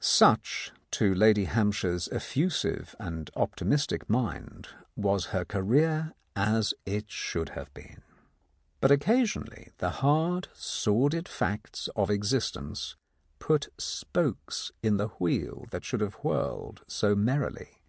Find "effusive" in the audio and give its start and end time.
2.10-2.96